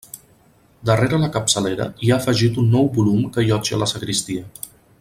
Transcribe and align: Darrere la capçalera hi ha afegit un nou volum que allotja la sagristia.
Darrere 0.89 1.19
la 1.23 1.27
capçalera 1.35 1.85
hi 2.05 2.09
ha 2.13 2.17
afegit 2.17 2.57
un 2.63 2.73
nou 2.77 2.89
volum 2.97 3.29
que 3.37 3.45
allotja 3.45 3.81
la 3.83 3.91
sagristia. 3.93 4.49